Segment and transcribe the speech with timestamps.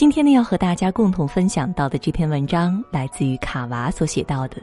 [0.00, 4.56] 今天呢，要和大家共同分享到的这篇文章，来自于卡娃所写到的。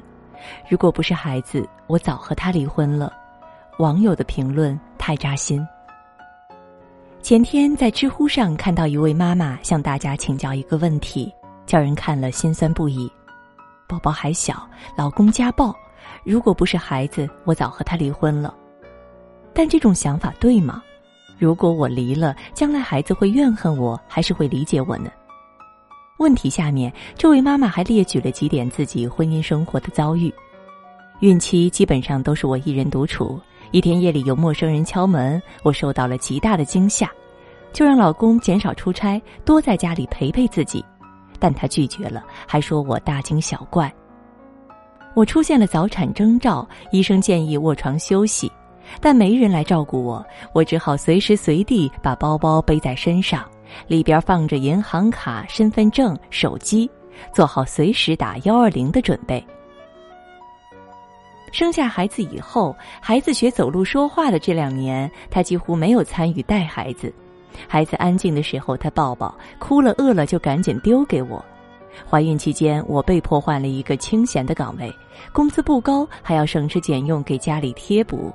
[0.67, 3.13] 如果不是孩子，我早和他离婚了。
[3.77, 5.63] 网友的评论太扎心。
[7.21, 11.31] 前天在知乎上看到一位妈妈向大家请教一个问题，
[11.67, 13.07] 叫人看了心酸不已。
[13.87, 15.71] 宝宝还小，老公家暴，
[16.23, 18.55] 如果不是孩子，我早和他离婚了。
[19.53, 20.81] 但这种想法对吗？
[21.37, 25.11] 如果我离了，将来孩子会怨恨我，还是会理解我呢？
[26.17, 30.33] 问题下面，这位妈妈还列举了几点自己婚姻生活的遭遇。
[31.19, 33.39] 孕期基本上都是我一人独处。
[33.71, 37.11] 一天夜里有陌生人敲门，我受到了极大的惊吓，
[37.73, 40.83] 就让老公减少出差，多在家里陪陪自己，
[41.37, 43.93] 但他拒绝了，还说我大惊小怪。
[45.13, 48.49] 我出现了早产征兆，医生建议卧床休息，
[49.01, 53.43] 但没人来照顾我，我只好随时随地把包包背在身上，
[53.87, 56.89] 里边放着银行卡、身份证、手机，
[57.33, 59.45] 做好随时打幺二零的准备。
[61.51, 67.13] 生下孩子以后，孩子学走路说话的这两年，他几乎没有参与带孩子。
[67.67, 71.43] 孩子安静的时候，他抱抱；哭了、饿了就赶紧丢给我。
[72.07, 74.93] 怀孕期间，我被迫换了一个清闲的岗位，
[75.31, 78.31] 工资不高，还要省吃俭用给家里贴补。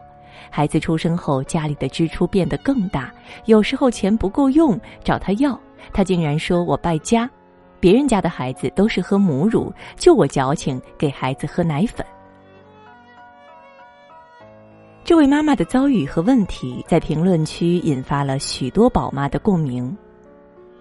[0.50, 3.12] 孩子出生后，家里的支出变得更大，
[3.46, 5.58] 有时候钱不够用，找他要，
[5.92, 7.28] 他竟然说我败家。
[7.80, 12.06] 别人家的孩子都是喝母乳，就我矫情，给孩子喝奶粉。
[15.04, 19.94] 这位妈妈的遭遇和问题在评论区引发了许多宝妈的共鸣。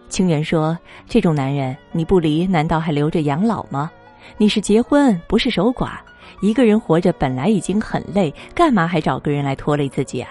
[0.10, 0.78] 清源说
[1.10, 3.90] ：“这种男人你不离，难道还留着养老吗？
[4.38, 5.94] 你是结婚，不是守寡。
[6.40, 10.30] 一个人活着本来已经很累，干嘛还找个人来拖累自己啊？”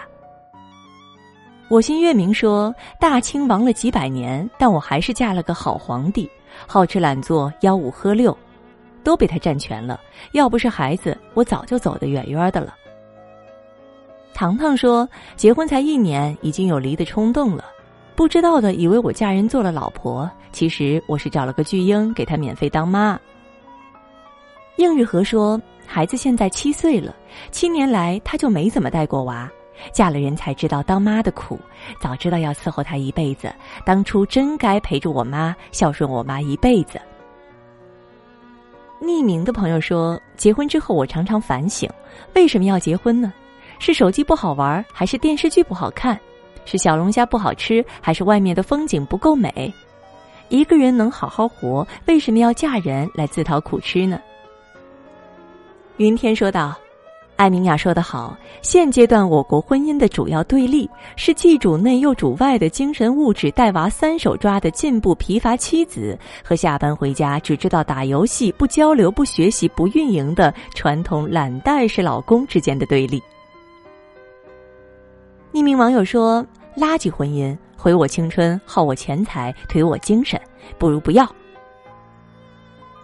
[1.68, 6.28] 我心月明说：“大清亡了几百年，但我还是嫁了个好皇帝，
[6.66, 8.36] 好吃懒做，吆五喝六，
[9.04, 10.00] 都被他占全了。
[10.32, 12.74] 要不是孩子，我早就走得远远的了。”
[14.34, 17.64] 糖糖说：“结婚才一年，已经有离的冲动了。
[18.16, 23.16] 不知道的以为我嫁人做了老婆，其实我是找了个巨婴给他免费当妈。”
[24.76, 25.60] 应日和说
[25.92, 27.12] ：“孩子现在七岁了，
[27.50, 29.50] 七年来他就没怎么带过娃，
[29.92, 31.58] 嫁了人才知道当妈的苦。
[32.00, 33.52] 早知道要伺候他一辈子，
[33.84, 37.00] 当初真该陪着我妈，孝顺我妈一辈子。”
[39.02, 41.90] 匿名的朋友说：“结婚之后，我常常反省，
[42.36, 43.32] 为什么要结婚呢？”
[43.80, 46.16] 是手机不好玩，还是电视剧不好看？
[46.66, 49.74] 是小龙虾不好吃，还是外面的风景不够美？
[50.50, 54.20] 一个人能好好活，为什么要嫁人来自讨苦吃呢？
[56.00, 56.74] 云天说道
[57.36, 73.22] ：“艾明雅说得好，现阶段我国婚姻的主要对立是既主内又主外的精神物质带娃三手抓的进步疲乏妻子，和下班回家只知道打游戏、不交流、不学习、不运营的传统懒怠式老公之间的对立。”
[75.52, 76.42] 匿名网友说
[76.78, 80.40] ：“垃圾婚姻，毁我青春，耗我钱财，颓我精神，
[80.78, 81.30] 不如不要。”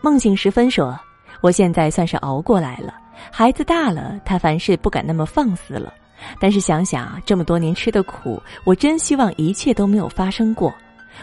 [0.01, 0.99] 梦醒时分说
[1.41, 2.95] ：“我现在算是熬过来了，
[3.31, 5.93] 孩子大了，他凡事不敢那么放肆了。
[6.41, 10.73] 但是想想这么多年吃的苦，我真希望一切都没有发生过。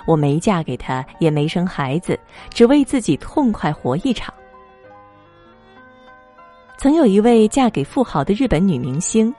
[0.05, 2.17] 我没嫁给他，也没生孩子，
[2.51, 4.33] 只为自己痛快活一场。”
[6.77, 9.33] 曾有一位嫁给富豪的日本女明星。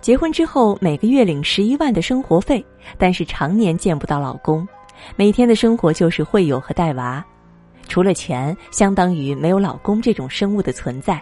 [0.00, 2.64] 结婚之后，每个月领十一万的生活费，
[2.96, 4.66] 但是常年见不到老公，
[5.14, 7.22] 每天的生活就是会友和带娃，
[7.90, 11.20] 除了钱，相当于没有老公这种生物的存在。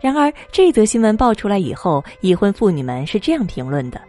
[0.00, 4.02] 然而，这则新闻爆出来以后，已婚妇女们是这样评论的：“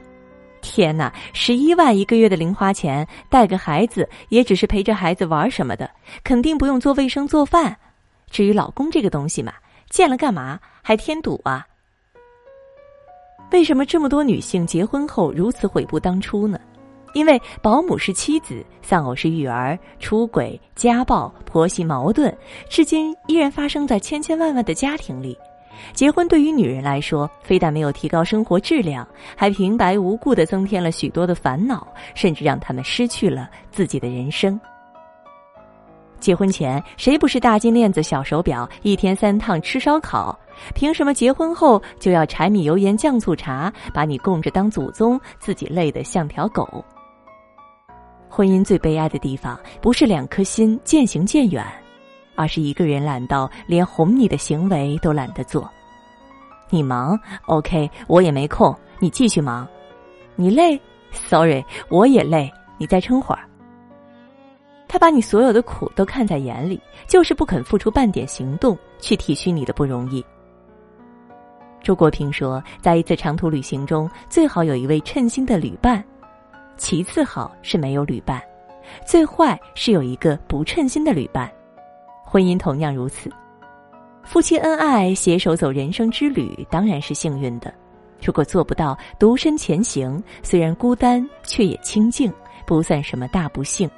[0.61, 5.87] 天哪，十一万一个月的零花钱，带个孩子也只是陪着孩子玩什么的，
[6.23, 7.77] 肯定不用做卫生做饭。
[8.31, 9.53] 至于老公这个东西嘛，
[9.91, 10.59] 见了干嘛？
[10.81, 11.67] 还添堵啊！”
[13.51, 16.59] 为什么这么多女性结婚后如此悔不当初呢？
[17.13, 22.35] 因为保姆是妻子，丧偶是育儿，出轨、家暴、婆媳矛盾，
[22.69, 25.37] 至今依然发生在千千万万的家庭里。
[25.93, 34.59] 结婚对于女人来说，非但没有提高生活质量，还平白无故的增添了许多的烦恼，甚至让他们失去了自己的人生。
[36.19, 40.37] 结婚前谁不是大金链子、小手表，一天三趟吃烧烤？
[40.73, 46.85] 凭什么结婚后就要柴米油盐酱醋茶，把你供着当祖宗，自己累得像条狗？
[48.35, 51.63] 婚姻最悲哀的地方，不是两颗心渐行渐远，
[52.33, 55.69] 而是一个人懒到连哄你的行为都懒得做。
[56.71, 59.67] 你忙，OK，我也没空，你继续忙。
[60.35, 60.81] 你累
[61.11, 63.47] ，Sorry，我也累，你再撑会儿。
[64.87, 70.25] 他把你所有的苦都看在眼里，就是不肯付出半点行动去体恤你的不容易。
[71.83, 76.03] 周国平说，在一次长途旅行中，最好有一位称心的旅伴，
[76.77, 78.41] 其次好是没有旅伴，
[79.05, 81.51] 最坏是有一个不称心的旅伴。
[82.23, 83.29] 婚姻同样如此，
[84.23, 87.73] 夫妻恩爱携手走人生之旅，当然是幸运的。
[88.21, 92.31] 如果做不到独身前行，虽然孤单，却也清静，
[92.65, 93.89] 不算什么大不幸。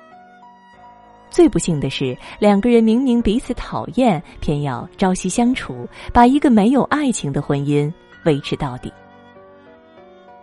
[1.29, 7.91] 最不幸的是，两个人明明彼此讨厌，偏要朝夕相处，把一个没有爱情的婚姻
[8.25, 8.91] 维持到底。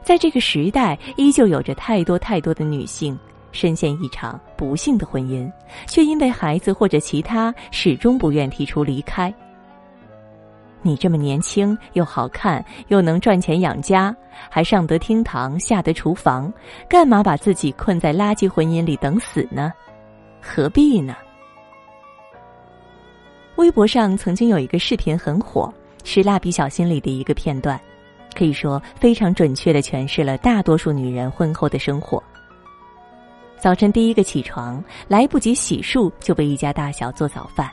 [0.02, 3.18] 在这个时代，依旧有着太多太多的女性
[3.52, 5.50] 深陷一场不幸的婚姻，
[5.86, 9.32] 却因为孩子或者其他，始终不愿提出离开。
[10.84, 14.14] 你这么年轻，又好看，又能赚钱养家，
[14.50, 16.52] 还上得厅堂，下得厨房，
[16.88, 19.72] 干嘛把自己困在垃圾婚姻里等死呢？
[20.40, 21.14] 何必呢？
[23.54, 25.72] 微博上曾经有一个视频很火，
[26.02, 27.80] 是《蜡笔小新》里的一个片段，
[28.34, 32.22] 可以说非常准确的诠释了大多数女人婚后的生活。
[33.58, 37.70] 早晨第一个起床，来不及洗漱就被一家大小做早饭，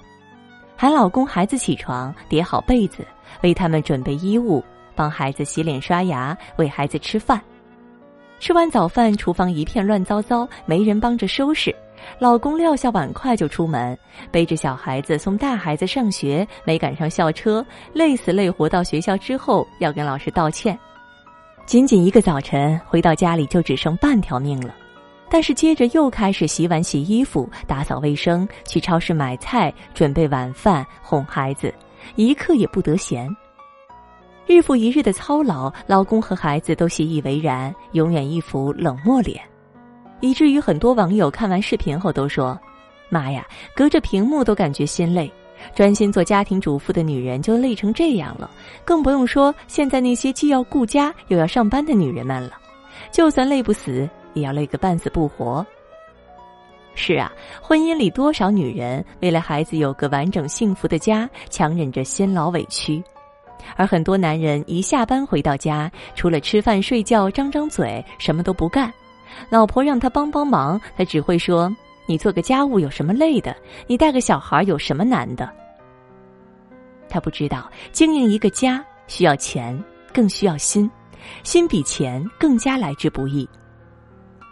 [0.77, 3.05] 喊老公孩子起床，叠好被子，
[3.41, 4.63] 为他们准备衣物，
[4.95, 7.41] 帮孩子洗脸刷牙，喂孩子吃饭。
[8.39, 11.75] 吃完早饭，厨房一片乱糟糟，没人帮着收拾。
[12.17, 13.97] 老公撂下碗筷就出门，
[14.31, 20.77] 背着小孩子送大孩子上学，没赶上校车，累死累活到学校之后要跟老师道歉。
[21.65, 24.73] 仅仅一个早晨回到家里就只剩半条命了，
[25.29, 31.71] 但是接着又开始洗碗、洗衣服、打扫卫生，去超市买菜、准备晚饭、哄孩子，
[32.15, 33.29] 一刻也不得闲。
[34.49, 39.39] 日复一日的操劳，老公和孩子都习以为然，永远一副冷漠脸。
[40.21, 42.59] 以至于很多网友看完视频后都说
[43.09, 45.31] ：“妈呀，隔着屏幕都感觉心累，
[45.75, 48.49] 专心做家庭主妇的女人就累成这样了，
[48.83, 52.53] 更不用说现在那些既要顾家又要上班的女人们了。
[53.11, 55.63] 就算累不死，也要累个半死不活。”
[56.95, 57.31] 是啊，
[57.61, 63.01] 婚姻里多少女人为了孩子有个完整幸福的家，强忍着辛劳委屈，
[63.75, 68.91] 而很多男人一下班回到家，除了吃饭睡觉、张张嘴，什么都不干。
[69.49, 71.73] 老婆让他帮帮忙，他只会说
[72.05, 73.55] ：“你做个家务有什么累的？
[73.87, 75.49] 你带个小孩有什么难的？”
[77.07, 79.81] 他不知道经营一个家需要钱，
[80.13, 80.89] 更需要心，
[81.43, 83.47] 心比钱更加来之不易。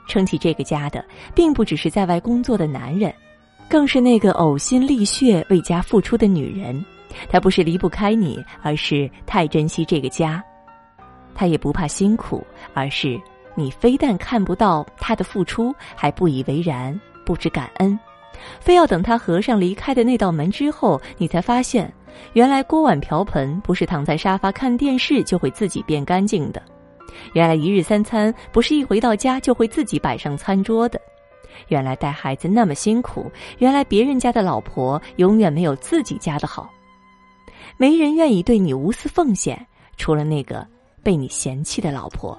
[0.08, 1.04] 撑起这个家的，
[1.36, 3.14] 并不只是在外工作的男人，
[3.68, 6.84] 更是那个呕心沥血为家付出的女人。
[7.30, 10.42] 他不是离不开你，而是太珍惜这个家；
[11.34, 13.20] 他也不怕辛苦，而是。
[13.60, 18.00] 你非但看不到他的付出，还不以为然，不知感恩，
[18.60, 21.92] 非要等他合上离开的那道门之后，你才发现，
[22.34, 26.62] 原来锅碗瓢盆不是躺在沙发看电视就会自己变干净的，
[27.34, 31.02] 原来一日三餐不是一回到家就会自己摆上餐桌的，
[31.70, 33.26] 原来带孩子那么辛苦，
[33.58, 36.70] 原来别人家的老婆永远没有自己家的好，
[37.76, 39.68] 没人愿意对你无私奉献，
[39.98, 40.66] 除了那个
[41.04, 42.38] 被你嫌弃的老婆。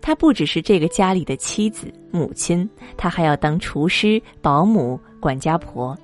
[0.00, 5.96] 她不只是这个家里的妻子、母亲，她还要当厨师、保姆、管家婆。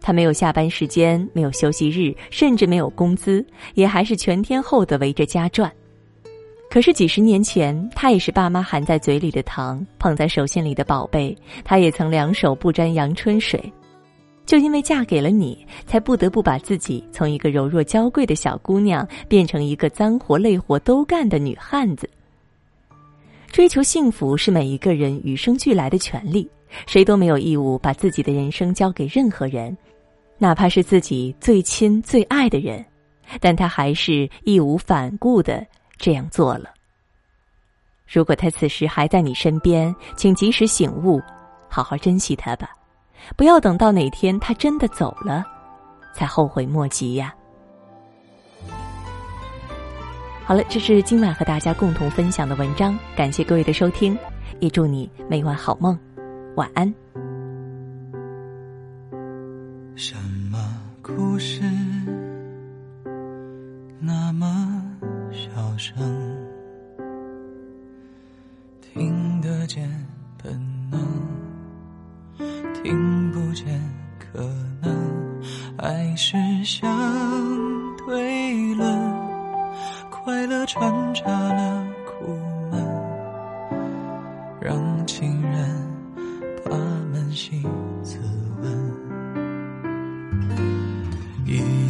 [0.00, 3.44] 她没有下班时间，没有休息日，甚至没有工资，
[3.74, 5.72] 也还是全天候的围着家转。
[6.68, 11.36] 可是几十年前，她也是爸妈含在嘴里的糖，捧在手心里的宝贝。
[11.64, 13.72] 她也曾两手不沾阳春水，
[14.46, 22.08] 就因为嫁给了你，才不得不把自己从一个柔弱娇贵的小姑娘，变成一个脏活累活都干的女汉子。
[23.48, 26.48] 追求幸福是每一个人与生俱来的权利，
[26.86, 29.76] 谁都没有义务把自己的人生交给任何人，
[30.38, 32.84] 哪怕是自己最亲最爱的人，
[33.40, 36.70] 但他还是义无反顾的这样做了。
[38.06, 41.20] 如果他此时还在你身边，请及时醒悟，
[41.68, 42.70] 好好珍惜他吧，
[43.36, 45.44] 不要等到哪天他真的走了，
[46.14, 47.34] 才后悔莫及呀。
[50.44, 54.16] 好了，这是今晚和大家共同分享的文章，感谢各位的收听，
[54.60, 55.98] 也祝你每晚好梦，
[56.54, 56.94] 晚安。
[59.96, 60.14] 什
[60.50, 60.58] 么
[61.02, 61.62] 故事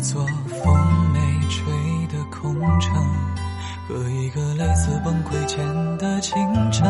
[0.07, 1.73] 座风没吹
[2.07, 2.95] 的空城，
[3.89, 5.59] 和一个类似崩溃前
[5.99, 6.33] 的清
[6.71, 6.89] 晨，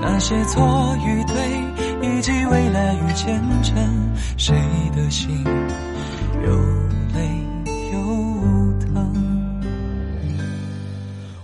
[0.00, 1.36] 那些错与对，
[2.00, 3.76] 以及未来与前程，
[4.38, 4.56] 谁
[4.96, 6.50] 的心有
[7.12, 7.44] 泪
[7.92, 7.98] 有
[8.86, 9.60] 疼？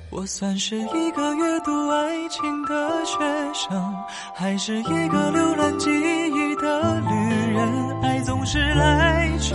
[0.08, 3.18] 我算是一个阅读爱情的学
[3.52, 3.94] 生，
[4.34, 8.00] 还是一个浏览记忆的旅人？
[8.02, 9.54] 爱总是来去。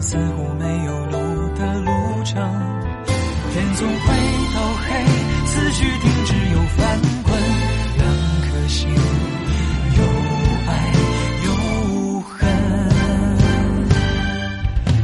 [0.00, 1.18] 似乎没有路
[1.54, 1.90] 的路
[2.24, 2.36] 程，
[3.52, 4.04] 天总会
[4.54, 4.86] 到黑，
[5.46, 7.32] 思绪停止又翻滚，
[7.96, 8.06] 两
[8.42, 8.88] 颗心
[9.96, 10.02] 有
[10.66, 10.70] 爱
[11.44, 11.48] 有
[12.20, 12.48] 恨，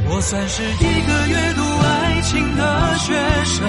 [0.09, 3.13] 我算是一个阅读爱情的学
[3.45, 3.69] 生，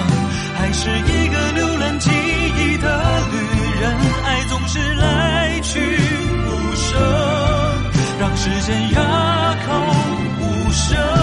[0.56, 2.86] 还是一个浏览记忆的
[3.32, 3.36] 旅
[3.80, 3.84] 人，
[4.24, 5.80] 爱总是来去
[6.46, 6.98] 无声，
[8.20, 8.96] 让时间哑
[9.66, 9.72] 口
[10.40, 11.15] 无声。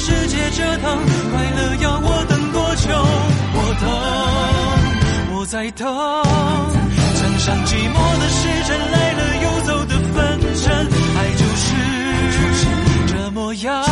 [0.00, 0.98] 世界折腾，
[1.30, 2.88] 快乐要我等多久？
[3.52, 3.84] 我等。
[5.36, 5.84] 我在等，
[7.16, 10.16] 墙上寂寞的时针来了又走的分
[10.56, 10.66] 针，
[11.16, 11.64] 爱就是
[13.08, 13.84] 这模样，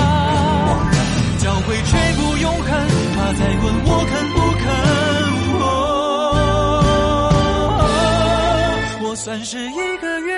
[1.39, 2.67] 交会却不永恒。
[3.15, 4.67] 他在问我肯不肯？
[9.01, 10.38] 我算是一个阅读爱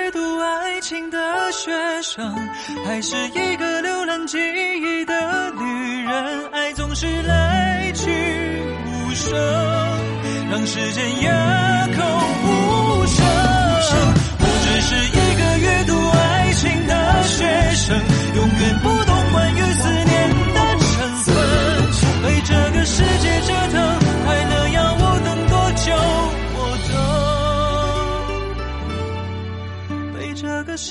[1.51, 2.49] 学生，
[2.85, 6.49] 还是一个浏览记忆的女人？
[6.51, 8.09] 爱总是来去
[8.85, 9.37] 无声。
[10.49, 12.01] 让时间哑口
[12.43, 13.40] 无声。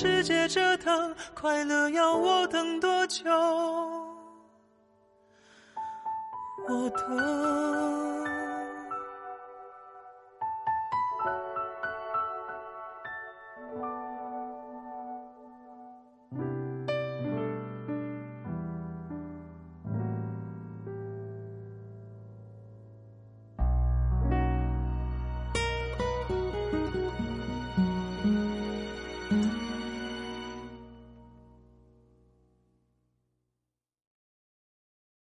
[0.01, 3.29] 世界折腾，快乐要我等多久？
[6.67, 8.20] 我等。